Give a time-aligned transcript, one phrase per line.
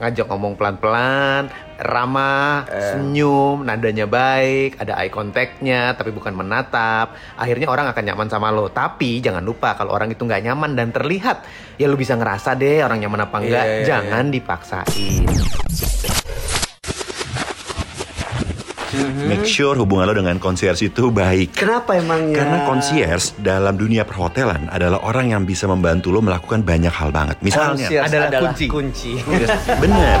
[0.00, 7.12] ngajak ngomong pelan-pelan, ramah, senyum, nadanya baik, ada eye contact-nya, tapi bukan menatap.
[7.36, 8.72] Akhirnya orang akan nyaman sama lo.
[8.72, 11.44] Tapi jangan lupa kalau orang itu nggak nyaman dan terlihat,
[11.76, 13.64] ya lo bisa ngerasa deh orang nyaman apa enggak.
[13.64, 15.28] Iya, iya, jangan dipaksain.
[18.90, 21.54] Make sure hubungan lo dengan concierge itu baik.
[21.54, 22.42] Kenapa emangnya?
[22.42, 27.38] Karena concierge dalam dunia perhotelan adalah orang yang bisa membantu lo melakukan banyak hal banget.
[27.38, 28.66] Misalnya, Concierge adalah adalah, kunci.
[28.66, 29.12] kunci.
[29.82, 30.18] bener.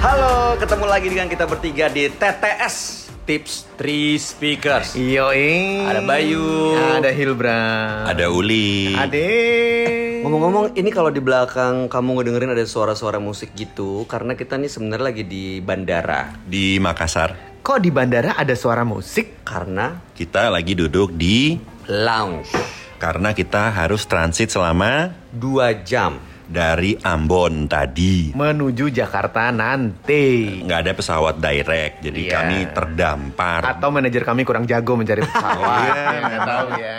[0.00, 4.92] Halo, ketemu lagi dengan kita bertiga di TTS Tips 3 Speakers.
[5.00, 5.80] Yoi.
[5.88, 6.76] Ada Bayu.
[6.76, 7.64] Ada Hilbra.
[8.04, 8.92] Ada Uli.
[8.92, 9.32] Ade.
[10.20, 15.08] Ngomong-ngomong, ini kalau di belakang kamu ngedengerin ada suara-suara musik gitu, karena kita nih sebenarnya
[15.08, 16.36] lagi di bandara.
[16.44, 19.40] Di Makassar, Kok di bandara ada suara musik?
[19.40, 21.56] Karena kita lagi duduk di
[21.88, 22.52] lounge
[23.00, 26.20] karena kita harus transit selama dua jam.
[26.44, 28.32] Dari Ambon tadi.
[28.36, 30.60] Menuju Jakarta nanti.
[30.60, 32.32] Nggak ada pesawat direct, jadi Iya.
[32.36, 33.62] kami terdampar.
[33.64, 35.80] Atau manajer kami kurang jago mencari pesawat.
[35.80, 35.94] Iya.
[35.94, 36.96] Ya, nggak tahu ya.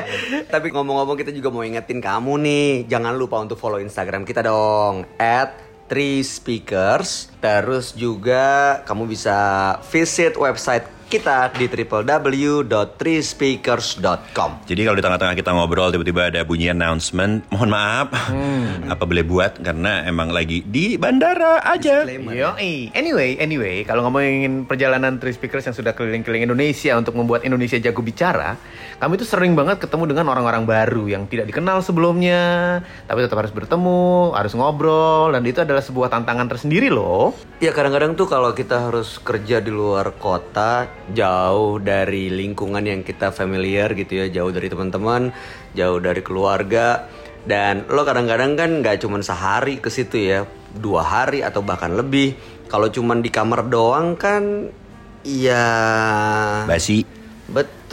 [0.54, 5.04] Tapi ngomong-ngomong kita juga mau ingetin kamu nih, jangan lupa untuk follow Instagram kita dong
[5.18, 7.28] at Three Speakers.
[7.38, 9.36] Terus juga kamu bisa
[9.92, 14.50] visit website kita di www.threespeakers.com.
[14.64, 18.88] Jadi kalau di tengah-tengah kita ngobrol tiba-tiba ada bunyi announcement, mohon maaf, Hmm.
[18.88, 22.04] apa boleh buat karena emang lagi di bandara aja.
[22.04, 22.90] Yoi.
[22.92, 28.00] Anyway, anyway, kalau ngomongin perjalanan Three Speakers yang sudah keliling-keliling Indonesia untuk membuat Indonesia jago
[28.00, 28.56] bicara,
[28.98, 33.52] kami tuh sering banget ketemu dengan orang-orang baru yang tidak dikenal sebelumnya, tapi tetap harus
[33.52, 37.34] bertemu, harus ngobrol, dan itu adalah sebuah tantangan tersendiri loh.
[37.62, 43.28] Ya kadang-kadang tuh kalau kita harus kerja di luar kota, jauh dari lingkungan yang kita
[43.28, 45.34] familiar gitu ya, jauh dari teman-teman,
[45.76, 47.04] jauh dari keluarga,
[47.44, 52.32] dan lo kadang-kadang kan nggak cuman sehari ke situ ya, dua hari atau bahkan lebih.
[52.72, 54.72] Kalau cuman di kamar doang kan,
[55.28, 55.64] ya
[56.64, 57.04] Basi.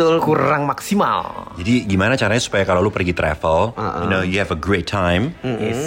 [0.02, 0.34] Betul.
[0.34, 1.54] Kurang maksimal.
[1.62, 4.02] Jadi gimana caranya supaya kalau lu pergi travel, Uh-uh.
[4.02, 5.38] you know, you have a great time.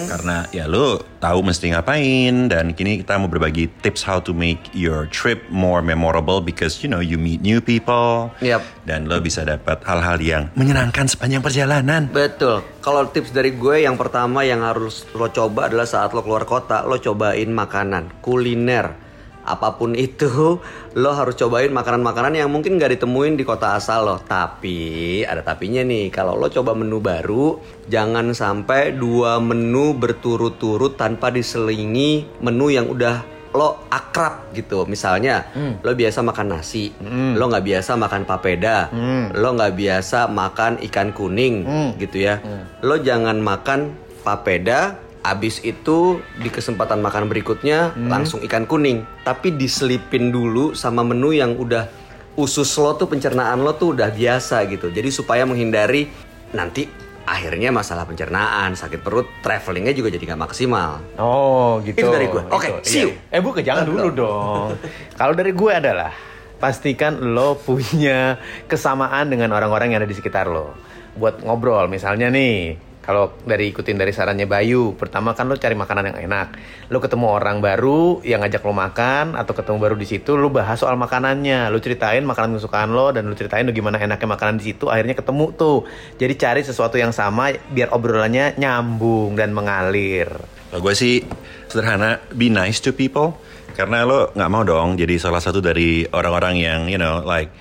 [0.07, 4.61] Karena ya lu tahu mesti ngapain dan kini kita mau berbagi tips how to make
[4.71, 8.31] your trip more memorable because you know you meet new people.
[8.39, 8.63] Yap.
[8.87, 12.07] Dan lo bisa dapat hal-hal yang menyenangkan sepanjang perjalanan.
[12.07, 12.63] Betul.
[12.79, 16.85] Kalau tips dari gue yang pertama yang harus lo coba adalah saat lo keluar kota,
[16.85, 19.04] lo cobain makanan, kuliner.
[19.45, 20.57] Apa pun itu,
[20.97, 24.17] lo harus cobain makanan-makanan yang mungkin gak ditemuin di kota asal lo.
[24.17, 31.29] Tapi, ada tapinya nih, kalau lo coba menu baru, jangan sampai dua menu berturut-turut tanpa
[31.29, 34.83] diselingi menu yang udah lo akrab gitu.
[34.89, 35.47] Misalnya,
[35.79, 36.91] lo biasa makan nasi,
[37.37, 38.89] lo nggak biasa makan papeda,
[39.31, 41.63] lo nggak biasa makan ikan kuning
[42.01, 42.41] gitu ya.
[42.83, 43.93] Lo jangan makan
[44.25, 49.01] papeda, abis itu di kesempatan makan berikutnya langsung ikan kuning.
[49.25, 51.89] Tapi diselipin dulu sama menu yang udah
[52.35, 54.93] usus lo tuh pencernaan lo tuh udah biasa gitu.
[54.93, 56.05] Jadi supaya menghindari
[56.53, 56.85] nanti
[57.25, 61.01] akhirnya masalah pencernaan, sakit perut, travelingnya juga jadi nggak maksimal.
[61.17, 62.05] Oh gitu.
[62.05, 62.43] Itu dari gue.
[62.53, 63.09] Oke, Gitu, see you.
[63.17, 63.33] iya.
[63.33, 64.77] Eh bukan, jangan dulu dong.
[65.17, 66.13] Kalau dari gue adalah
[66.61, 68.37] pastikan lo punya
[68.69, 70.77] kesamaan dengan orang-orang yang ada di sekitar lo.
[71.17, 72.77] Buat ngobrol, misalnya nih.
[73.05, 76.57] Kalau dari ikutin dari sarannya Bayu, pertama kan lo cari makanan yang enak.
[76.89, 80.81] Lo ketemu orang baru yang ngajak lo makan atau ketemu baru di situ, lo bahas
[80.81, 81.69] soal makanannya.
[81.69, 84.89] Lo ceritain makanan kesukaan lo dan lo ceritain lo gimana enaknya makanan di situ.
[84.89, 85.85] Akhirnya ketemu tuh.
[86.17, 90.27] Jadi cari sesuatu yang sama biar obrolannya nyambung dan mengalir.
[90.73, 91.21] Kalau gue sih
[91.69, 93.37] sederhana, be nice to people.
[93.77, 97.53] Karena lo nggak mau dong jadi salah satu dari orang-orang yang, you know, like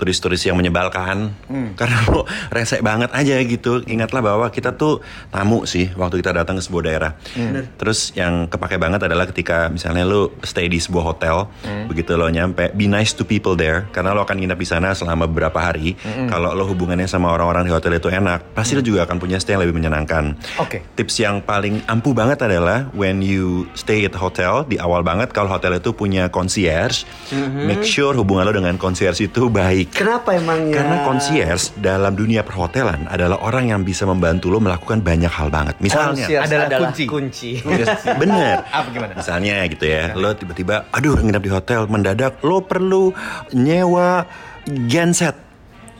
[0.00, 1.36] turis-turis yang menyebalkan.
[1.76, 3.84] Karena lo resek banget aja gitu.
[3.84, 7.12] Ingatlah bahwa kita tuh tamu sih waktu kita datang ke sebuah daerah.
[7.76, 11.52] Terus yang kepake banget adalah ketika misalnya lo stay di sebuah hotel,
[11.84, 13.84] begitu lo nyampe, be nice to people there.
[13.92, 15.92] Karena lo akan nginep di sana selama beberapa hari.
[16.32, 19.58] Kalau lo hubungannya sama orang-orang di hotel itu enak, pasti lo juga akan punya stay
[19.58, 20.38] yang lebih menyenangkan.
[20.62, 20.80] Oke.
[20.96, 25.50] Tips yang paling ampuh banget adalah when you stay at hotel di awal banget kalau
[25.50, 27.02] hotel itu punya concierge,
[27.66, 29.89] make sure hubungan lo dengan concierge itu baik.
[29.90, 30.80] Kenapa emangnya?
[30.80, 35.76] Karena concierge dalam dunia perhotelan adalah orang yang bisa membantu lo melakukan banyak hal banget.
[35.82, 37.04] Misalnya, Concierge adalah adalah kunci.
[37.10, 37.50] kunci.
[38.16, 38.56] bener.
[38.78, 39.12] Apa gimana?
[39.18, 43.10] Misalnya gitu ya, lo tiba-tiba, aduh nginep di hotel, mendadak lo perlu
[43.52, 44.24] nyewa
[44.86, 45.36] genset.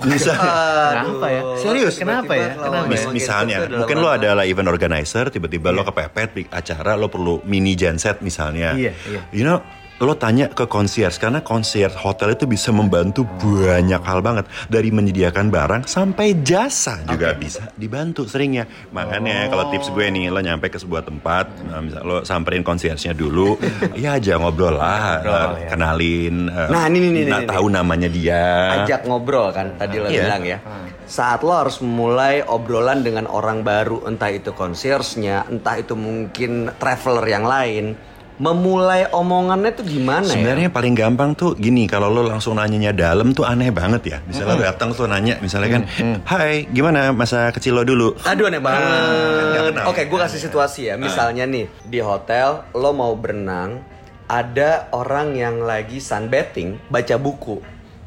[0.00, 0.52] Misalnya.
[0.96, 1.42] Kenapa ya?
[1.60, 1.94] Serius?
[2.00, 2.48] Kenapa ya?
[2.56, 3.12] Kenapa Mis- ya?
[3.12, 8.24] misalnya, mungkin lo adalah event organizer, tiba-tiba lo kepepet di acara, lo perlu mini genset
[8.24, 8.72] misalnya.
[8.78, 9.20] Iya, iya.
[9.34, 9.60] You know,
[10.00, 14.48] lo tanya ke concierge karena concierge hotel itu bisa membantu banyak hal banget.
[14.66, 18.64] Dari menyediakan barang sampai jasa juga bisa dibantu seringnya.
[18.90, 23.12] Makanya kalau tips gue nih lo nyampe ke sebuah tempat nah, misal lo samperin concierge-nya
[23.12, 23.60] dulu
[24.00, 25.68] ya aja ngobrol lah Ngobrol, eh, ya.
[25.68, 28.42] kenalin eh, Nah, ini, ini, ini, nah, tahu namanya dia.
[28.80, 30.24] Ajak ngobrol kan tadi lo Iya.
[30.24, 30.58] bilang ya.
[31.04, 37.26] Saat lo harus memulai obrolan dengan orang baru, entah itu concierge-nya, entah itu mungkin traveler
[37.26, 37.98] yang lain,
[38.40, 40.32] memulai omongannya tuh gimana ya?
[40.32, 44.18] Sebenarnya paling gampang tuh gini, kalau lo langsung nanyanya dalam tuh aneh banget ya.
[44.24, 45.82] Misalnya lo datang tuh nanya, misalnya kan,
[46.24, 48.16] Hai, gimana masa kecil lo dulu?
[48.24, 48.80] Aduh aneh banget.
[48.80, 49.84] nggak kenal.
[49.92, 50.94] Oke, gue kasih situasi ya.
[50.96, 53.84] Misalnya nih di hotel lo mau berenang,
[54.24, 57.60] ada orang yang lagi sunbathing baca buku.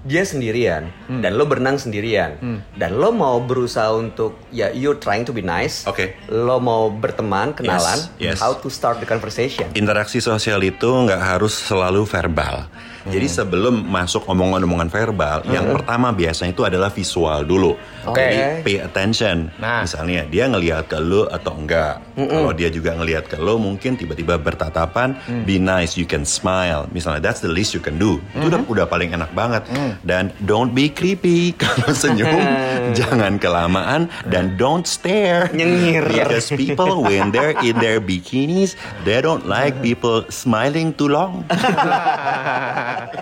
[0.04, 2.36] Dia sendirian dan lo berenang sendirian.
[2.76, 5.88] Dan lo mau berusaha untuk ya you trying to be nice.
[5.88, 6.20] Oke.
[6.28, 8.00] Lo mau berteman, kenalan.
[8.20, 8.44] yes.
[8.44, 9.72] How to start the conversation.
[9.80, 12.68] Interaksi sosial itu nggak harus selalu verbal.
[13.04, 17.76] Jadi sebelum masuk omongan-omongan verbal, yang pertama biasanya itu adalah visual dulu.
[18.08, 18.20] Oke.
[18.20, 19.52] Jadi pay attention.
[19.60, 19.84] Nah.
[19.84, 22.00] Misalnya dia ngelihat ke lo atau enggak.
[22.16, 26.88] Kalau dia juga ngelihat ke lo, mungkin tiba-tiba bertatapan, be nice, you can smile.
[26.96, 28.24] Misalnya that's the least you can do.
[28.36, 29.68] Itu udah udah paling enak banget.
[30.04, 32.40] Dan don't be creepy kalau senyum,
[33.00, 35.52] jangan kelamaan dan don't stare.
[35.52, 36.08] Nyengir.
[36.08, 41.44] Because people when they're in their bikinis, they don't like people smiling too long.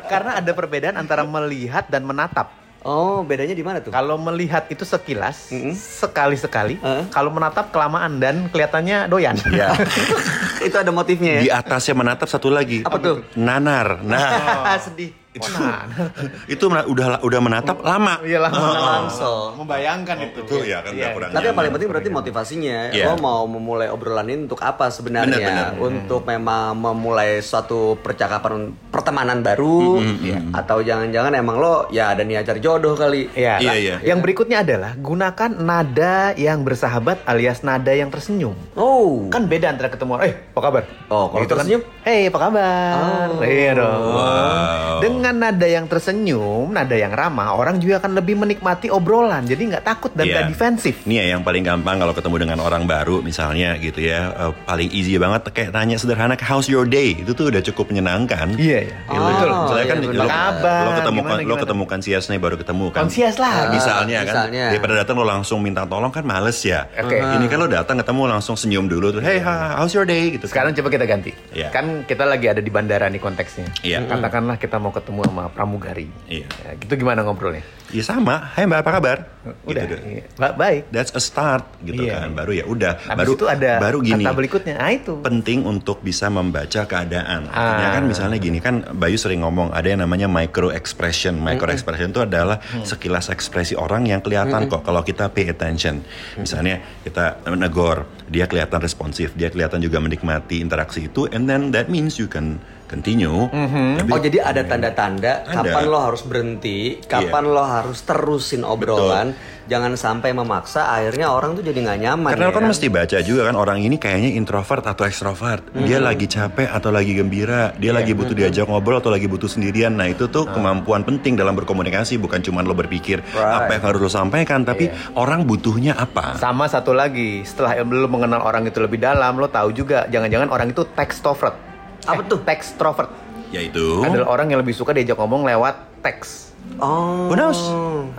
[0.08, 2.52] Karena ada perbedaan antara melihat dan menatap.
[2.82, 3.94] Oh, bedanya di mana tuh?
[3.94, 6.82] Kalau melihat itu sekilas, sekali-sekali.
[6.82, 7.04] Heeh.
[7.14, 9.38] Kalau menatap kelamaan dan kelihatannya doyan.
[9.54, 9.78] Ya.
[10.66, 11.62] Itu ada motifnya Di ya.
[11.62, 12.82] atasnya menatap satu lagi.
[12.82, 13.16] Apa tuh?
[13.38, 14.02] Nanar.
[14.02, 15.21] Nah, Sedih.
[15.31, 15.88] Itu nah.
[16.54, 18.19] itu udah udah menatap lama.
[18.19, 19.63] Iyalah, Langsung.
[19.63, 20.44] membayangkan itu.
[20.44, 23.07] Itu ya kan Iya, kurang Tapi yang paling penting berarti motivasinya Iya.
[23.07, 25.39] lo mau memulai obrolan ini untuk apa sebenarnya?
[25.39, 25.80] Bener, bener.
[25.80, 30.04] Untuk memang memulai suatu percakapan pertemanan baru
[30.51, 33.31] atau jangan-jangan emang lo ya ada niat cari jodoh kali.
[33.31, 33.56] Iya.
[33.57, 33.95] Iya, Nah, iya.
[34.04, 38.51] Yang berikutnya adalah gunakan nada yang bersahabat alias nada yang tersenyum.
[38.75, 39.31] Oh.
[39.31, 40.84] Kan beda antara ketemu eh apa kabar?
[41.07, 41.66] Oh, kalau Gitu kan,
[42.01, 43.30] Hei apa kabar?
[43.30, 43.45] Oh.
[43.45, 44.01] Iya dong.
[44.09, 45.06] Wow.
[45.06, 49.45] Dengan nada yang tersenyum, nada yang ramah, orang juga akan lebih menikmati obrolan.
[49.45, 50.33] Jadi nggak takut dan Iya.
[50.33, 51.06] nggak defensif.
[51.06, 54.89] Nih ya yang paling gampang kalau ketemu dengan orang baru misalnya gitu ya eh, paling
[54.89, 58.50] easy banget kayak tanya sederhana how's your day itu tuh udah cukup menyenangkan.
[58.57, 58.81] Iya.
[59.06, 59.50] Ya, betul.
[59.53, 60.18] Oh, Misalnya iya kan benar.
[60.18, 60.81] lo, kabar?
[60.81, 61.62] lo ketemu Gimana, lo gimana?
[61.62, 63.00] ketemu concierge nih baru ketemu kan.
[63.06, 63.53] Concierge lah.
[63.53, 64.65] Ah, misalnya kan misalnya.
[64.74, 66.89] daripada datang lo langsung minta tolong kan males ya.
[66.98, 67.21] Oke.
[67.21, 69.21] Ini kan lo datang ketemu langsung senyum dulu tuh.
[69.21, 70.50] Hey, how's your day gitu.
[70.50, 71.30] Sekarang coba kita ganti.
[71.53, 71.69] Iya.
[71.69, 73.68] Kan kita lagi ada di bandara nih konteksnya.
[73.84, 74.08] Iya.
[74.08, 76.08] Katakanlah kita mau ketemu sama pramugari.
[76.28, 76.48] Iya.
[76.48, 77.64] Ya, gitu gimana ngobrolnya?
[77.92, 78.40] Ya sama.
[78.50, 79.18] Hai Mbak, apa kabar?
[79.66, 79.84] Udah.
[79.84, 80.24] Gitu iya.
[80.34, 80.88] Ba- baik.
[80.90, 82.24] That's a start gitu Iya.
[82.24, 82.30] kan.
[82.34, 82.94] Baru ya udah.
[82.96, 84.24] Habis baru itu ada baru gini.
[84.24, 84.76] kata berikutnya.
[84.78, 85.14] Ah itu.
[85.20, 87.46] penting untuk bisa membaca keadaan.
[87.46, 87.94] Artinya Ah.
[87.94, 91.36] kan misalnya gini kan Bayu sering ngomong ada yang namanya micro expression.
[91.38, 92.86] Micro expression itu adalah Mm.
[92.86, 96.00] sekilas ekspresi orang yang kelihatan kok kalau kita pay attention.
[96.38, 101.88] Misalnya kita negor, dia kelihatan responsif, dia kelihatan juga menikmati interaksi itu and then that
[101.88, 102.62] means you can
[102.92, 103.48] continue.
[103.96, 105.64] Tapi Oh jadi ada tanda-tanda Ada.
[105.64, 109.32] kapan lo harus berhenti, kapan lo harus terusin obrolan,
[109.72, 112.32] jangan sampai memaksa akhirnya orang tuh jadi nggak nyaman.
[112.36, 115.64] Karena ya lo kan mesti baca juga kan orang ini kayaknya introvert atau ekstrovert.
[115.72, 117.72] Dia lagi capek atau lagi gembira.
[117.80, 119.96] Dia lagi butuh diajak ngobrol atau lagi butuh sendirian.
[119.96, 122.20] Nah itu tuh kemampuan penting dalam berkomunikasi.
[122.20, 124.68] Bukan cuma lo berpikir apa yang harus lo sampaikan.
[124.68, 126.36] Tapi orang butuhnya apa.
[126.36, 130.75] Sama satu lagi, setelah lo mengenal orang itu lebih dalam, lo tahu juga jangan-jangan orang
[130.75, 131.71] itu textrovert.
[132.03, 132.39] Apa tuh?
[132.41, 133.12] Textrovert?
[133.50, 134.01] Yaitu.
[134.01, 136.50] Adalah orang yang lebih suka diajak ngomong lewat teks.
[136.77, 137.27] Oh.
[137.27, 137.58] Who knows?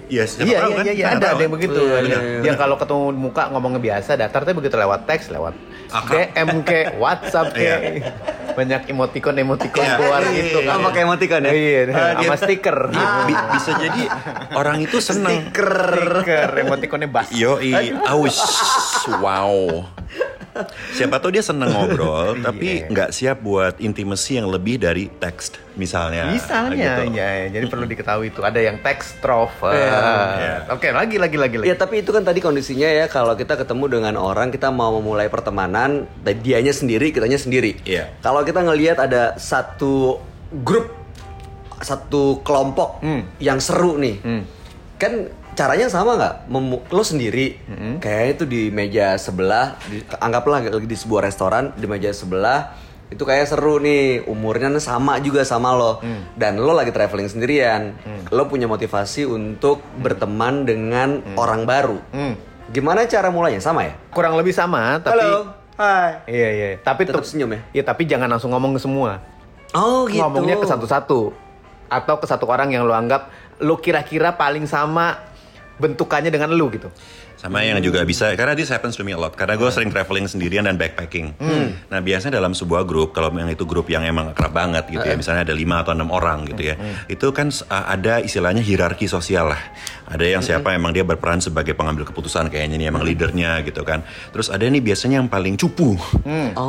[0.07, 0.85] Yes, Iya, tahu iya, kan?
[0.85, 1.79] iya, iya, ada, ada yang begitu.
[1.79, 2.05] Iya, Ada.
[2.05, 2.41] iya, iya.
[2.45, 5.55] Yang kalau ketemu muka ngomongnya biasa, datar tapi begitu lewat teks, lewat.
[6.05, 7.63] DM ke, WhatsApp ke.
[7.63, 7.77] Iya.
[8.53, 9.97] Banyak emoticon-emoticon Iya.
[9.97, 10.75] keluar gitu kan.
[10.75, 11.51] Oh, pakai emoticon ya?
[11.51, 12.79] Iya, Ah, sama stiker.
[12.89, 14.03] Iya, bi- bisa jadi
[14.53, 15.49] orang itu seneng.
[15.49, 17.29] Stiker, emoticonnya bas.
[17.31, 17.73] Yoi,
[18.05, 18.37] aus,
[19.17, 19.87] wow.
[20.93, 22.89] Siapa tahu dia seneng ngobrol, tapi Iya.
[22.89, 26.29] nggak siap buat intimacy yang lebih dari teks, misalnya.
[26.29, 27.17] Misalnya, gitu.
[27.17, 29.73] ya, jadi perlu diketahui itu ada yang textrovert.
[29.73, 30.69] Iya.
[30.69, 31.67] Oke, lagi, lagi, lagi, lagi.
[31.67, 35.27] Ya tapi itu kan tadi kondisinya ya kalau kita ketemu dengan orang kita mau memulai
[35.27, 37.81] pertemanan dan dianya sendiri kitanya sendiri.
[37.83, 38.13] Iya.
[38.21, 40.21] Kalau kita ngelihat ada satu
[40.61, 40.93] grup
[41.79, 43.27] satu kelompok Hmm.
[43.39, 44.43] yang seru nih, Hmm.
[44.95, 46.35] kan caranya sama nggak?
[46.89, 47.97] Lo sendiri, Hmm.
[47.99, 52.73] kayaknya itu di meja sebelah, di- anggaplah lagi di sebuah restoran di meja sebelah
[53.09, 56.33] itu kayak seru nih umurnya sama juga sama lo Hmm.
[56.35, 57.93] dan lo lagi traveling sendirian
[58.27, 62.41] lo punya motivasi untuk berteman dengan orang baru Hmm.
[62.69, 65.45] gimana cara mulainya sama ya Kurang lebih sama, tapi halo
[65.75, 66.69] hai Iya, iya.
[66.79, 67.61] Tapi Tetap senyum ya?
[67.75, 69.21] Iya, tapi jangan langsung ngomong ke semua.
[69.73, 70.17] Oh gitu.
[70.19, 71.21] ngomongnya ke satu-satu
[71.89, 73.29] atau ke satu orang yang lo anggap
[73.59, 75.21] lo kira-kira paling sama
[75.79, 76.89] bentukannya dengan lu gitu.
[77.43, 79.35] Sama yang juga bisa, karena this happens to me a lot.
[79.35, 81.35] Karena gue sering traveling sendirian dan backpacking.
[81.91, 85.19] Nah biasanya dalam sebuah grup, kalau yang itu grup yang emang akrab banget gitu ya,
[85.19, 86.79] misalnya ada lima atau enam orang gitu ya,
[87.11, 89.59] itu kan uh, ada istilahnya hierarki sosial lah.
[90.07, 94.07] Ada yang siapa emang dia berperan sebagai pengambil keputusan kayaknya nih emang leadernya gitu kan.
[94.31, 95.99] Terus ada nih biasanya yang paling cupu,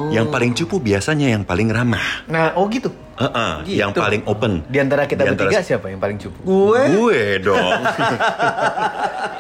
[0.09, 2.89] yang paling cupu biasanya yang paling ramah, Nah, oh gitu.
[3.13, 4.65] Heeh, yang paling open.
[4.65, 6.39] Di antara kita Di antara- bertiga siapa yang paling cupu?
[6.41, 7.61] Gue Gue dong.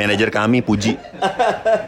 [0.00, 0.96] Manajer kami Puji.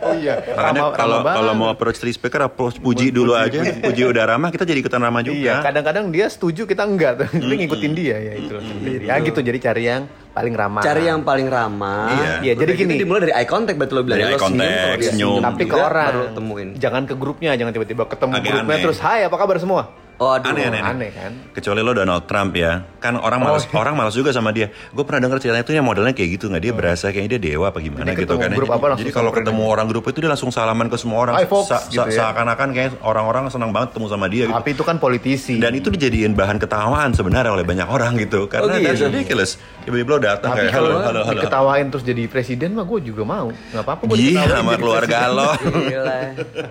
[0.02, 0.34] Oh iya.
[0.44, 3.62] Makanya kalau kalau mau approach three speaker approach Puji dulu aja.
[3.80, 5.38] Puji udah ramah, kita jadi ikutan ramah juga.
[5.38, 7.28] Iya, kadang-kadang dia setuju kita enggak tuh.
[7.30, 9.04] Kita ngikutin dia ya itu sendiri.
[9.06, 10.02] Ya gitu jadi cari yang
[10.32, 10.82] paling ramah.
[10.82, 12.08] cari yang paling ramah.
[12.10, 12.30] Iya.
[12.42, 12.94] Iya, jadi gini.
[12.98, 14.18] dimulai dari eye contact betul lo bilang.
[14.18, 15.40] Dari eye contact, senyum.
[15.40, 16.68] tapi ke orang baru temuin.
[16.76, 18.84] jangan ke grupnya jangan tiba-tiba ketemu Agak grupnya aneh.
[18.84, 19.82] terus hai apa kabar semua
[20.22, 20.46] Oh aduh.
[20.48, 23.76] Aneh, aneh, aneh kan Kecuali lo Donald Trump ya, kan orang malas Oh, iya.
[23.76, 24.70] orang malas juga sama dia.
[24.88, 27.66] Gue pernah denger ceritanya itu yang modelnya kayak gitu nggak dia berasa kayaknya dia dewa
[27.66, 28.50] apa gimana Jadi gitu kan.
[28.50, 31.18] grup jadi apa langsung jadi kalau ketemu orang grup itu dia langsung salaman ke semua
[31.20, 31.34] orang.
[31.44, 32.14] Folks, Sa- gitu sa- ya.
[32.24, 34.54] Seakan-akan kayak orang-orang senang banget ketemu sama dia gitu.
[34.54, 38.46] tapi itu kan politisi Dan itu dijadiin bahan ketawaan sebenarnya oleh banyak orang gitu.
[38.46, 38.86] Karena gitu.
[38.86, 39.50] that's ridiculous.
[39.82, 41.32] Tiba-tiba lo datang tapi kayak kalau halo halo halo.
[41.34, 45.50] diketawain terus jadi presiden mah gue juga mau nggak apa-apa Iya sama jadi keluarga lo.
[45.58, 46.20] Gila.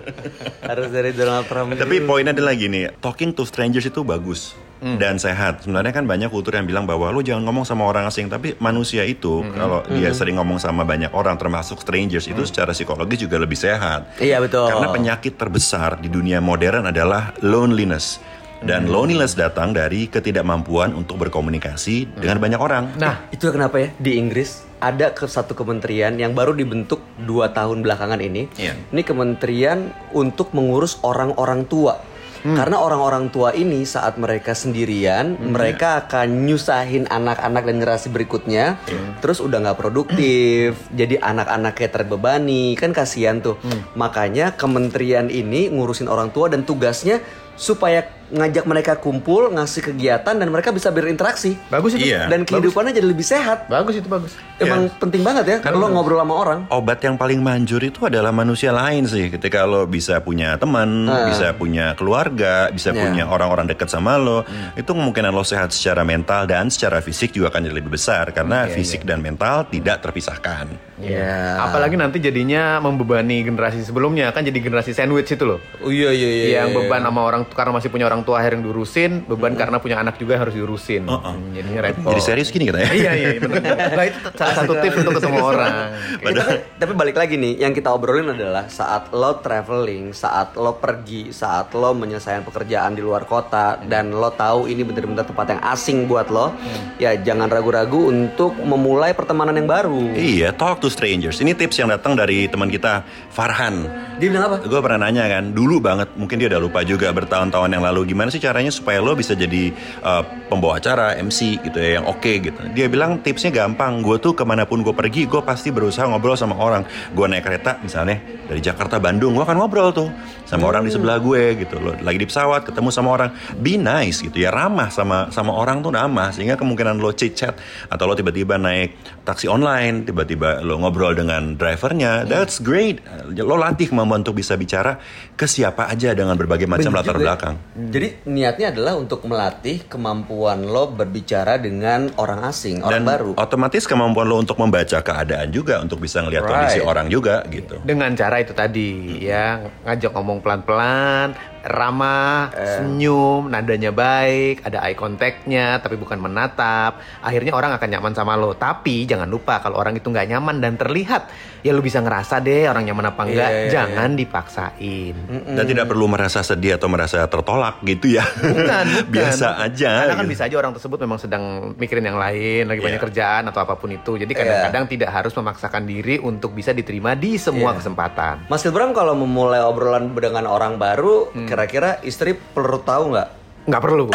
[0.70, 1.68] Harus dari Donald Trump.
[1.74, 5.62] Tapi poinnya adalah gini, talking to strangers itu bagus dan sehat.
[5.62, 9.06] Sebenarnya kan banyak kultur yang bilang bahwa lo jangan ngomong sama orang asing, tapi manusia
[9.06, 13.54] itu kalau dia sering ngomong sama banyak orang termasuk strangers itu secara psikologis juga lebih
[13.54, 14.18] sehat.
[14.18, 14.66] Iya betul.
[14.66, 18.18] Karena penyakit terbesar di dunia modern adalah loneliness.
[18.62, 22.94] Dan loneliness datang dari ketidakmampuan untuk berkomunikasi dengan banyak orang.
[22.94, 27.82] nah Itu kenapa ya di Inggris ada ke satu kementerian yang baru dibentuk dua tahun
[27.86, 28.50] belakangan ini.
[28.54, 28.74] Iya.
[28.90, 32.02] Ini kementerian untuk mengurus orang-orang tua.
[32.42, 38.82] Karena orang-orang tua ini saat mereka sendirian, mereka akan nyusahin anak-anak dan generasi berikutnya.
[39.22, 43.56] Terus udah nggak produktif, jadi anak-anaknya terbebani, kan kasihan tuh.
[43.94, 47.22] Makanya kementerian ini ngurusin orang tua dan tugasnya
[47.54, 52.26] supaya ngajak mereka kumpul, ngasih kegiatan dan mereka bisa berinteraksi bagus itu Iya.
[52.26, 53.68] dan kehidupannya jadi lebih sehat.
[53.68, 54.96] bagus itu bagus Emang Iya.
[54.96, 56.58] penting banget ya kalau lo ngobrol sama orang.
[56.68, 59.28] obat yang paling manjur itu adalah manusia lain sih.
[59.28, 61.26] Ketika lo bisa punya teman, Ah.
[61.26, 63.02] bisa punya keluarga, bisa Ya.
[63.02, 64.72] punya orang-orang dekat sama lo, Hmm.
[64.74, 68.64] itu kemungkinan lo sehat secara mental dan secara fisik juga akan jadi lebih besar karena
[68.64, 70.72] Iya, fisik dan mental tidak terpisahkan.
[71.02, 71.58] Iya.
[71.60, 76.28] apalagi nanti jadinya membebani generasi sebelumnya kan jadi generasi sandwich itu loh Oh iya iya
[76.30, 76.46] iya.
[76.62, 80.16] yang beban sama orang karena masih punya orang tua akhirnya diurusin beban karena punya anak
[80.16, 82.88] juga harus diurusin Hmm, jadinya repot Jadi serius gini kita ya?
[82.92, 83.62] iya iya benar
[83.92, 85.74] nah itu salah satu tips untuk ketemu orang
[86.22, 90.74] Eh, tapi, tapi balik lagi nih, yang kita obrolin adalah saat lo traveling, saat lo
[90.74, 95.60] pergi, saat lo menyelesaikan pekerjaan di luar kota dan lo tahu ini bener-bener tempat yang
[95.64, 96.54] asing buat lo,
[96.96, 100.12] ya jangan ragu-ragu untuk memulai pertemanan yang baru.
[100.12, 101.38] Iya, talk to strangers.
[101.38, 103.88] Ini tips yang datang dari teman kita, Farhan.
[104.22, 104.62] Dia bilang apa?
[104.62, 108.30] Gue pernah nanya kan, dulu banget, mungkin dia udah lupa juga bertahun-tahun yang lalu gimana
[108.30, 112.54] sih caranya supaya lo bisa jadi uh, pembawa acara, MC gitu ya, yang oke gitu.
[112.70, 116.38] Dia bilang tipsnya gampang, gue tuh ke mana pun gue pergi, gue pasti berusaha ngobrol
[116.38, 116.86] sama orang.
[117.10, 120.06] Gue naik kereta misalnya dari Jakarta Bandung, gue akan ngobrol tuh
[120.46, 121.82] sama orang di sebelah gue gitu.
[121.82, 125.82] Lo lagi di pesawat ketemu sama orang, be nice gitu ya, ramah sama sama orang
[125.82, 127.58] tuh ramah sehingga kemungkinan lo chit chat
[127.90, 128.94] atau lo tiba-tiba naik
[129.26, 133.02] taksi online, tiba-tiba lo ngobrol dengan drivernya, that's great.
[133.34, 135.00] Lo latih kemampuan untuk bisa bicara
[135.32, 137.54] ke siapa aja dengan berbagai macam Bener latar juga belakang.
[137.88, 143.30] Jadi niatnya adalah untuk melatih kemampuan lo berbicara dengan orang asing, orang Dan baru.
[143.36, 146.88] otomatis kemampuan lo untuk membaca keadaan juga untuk bisa ngelihat kondisi Right.
[146.88, 147.78] orang juga gitu.
[147.82, 151.32] dengan cara itu tadi ya ngajak ngomong pelan-pelan
[151.64, 158.34] ramah senyum nadanya baik ada eye contactnya tapi bukan menatap akhirnya orang akan nyaman sama
[158.34, 162.38] lo tapi jangan lupa kalau orang itu nggak nyaman dan terlihat ya lo bisa ngerasa
[162.38, 165.14] deh orang nyaman apa enggak Iya, iya, jangan dipaksain
[165.52, 168.24] Dan tidak perlu merasa sedih atau merasa tertolak gitu ya.
[168.24, 169.12] bukan, bukan.
[169.12, 169.90] Biasa aja.
[170.04, 170.32] Karena kan gitu.
[170.32, 173.04] bisa aja orang tersebut memang sedang mikirin yang lain, lagi banyak Iya.
[173.04, 174.16] kerjaan atau apa pun itu.
[174.16, 177.78] Jadi kadang-kadang tidak harus memaksakan diri untuk bisa diterima di semua Iya.
[177.78, 178.34] kesempatan.
[178.46, 181.46] Mas Ilbram kalau memulai obrolan dengan orang baru, Hmm.
[181.52, 183.28] Kira-kira istri perlu tahu nggak?
[183.68, 184.08] Nggak perlu.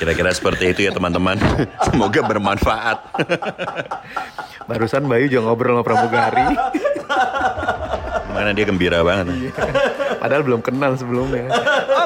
[0.00, 1.36] Kira-kira seperti itu ya teman-teman.
[1.92, 2.98] Semoga bermanfaat.
[4.64, 6.56] Barusan Bayu juga ngobrol sama pramugari.
[8.32, 9.52] Mana dia gembira banget.
[10.16, 11.52] Padahal belum kenal sebelumnya.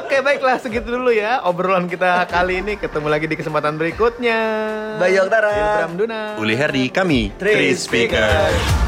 [0.02, 2.74] Oke, baiklah segitu dulu ya obrolan kita kali ini.
[2.74, 4.38] Ketemu lagi di kesempatan berikutnya.
[4.98, 5.86] Bayu Oktara.
[5.86, 6.34] Duna.
[6.42, 8.26] Uli Herdi, kami Three Three Speaker.
[8.26, 8.83] Speaker.